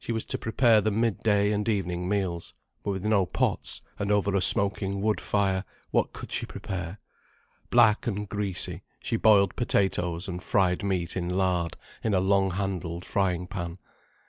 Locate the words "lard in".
11.28-12.14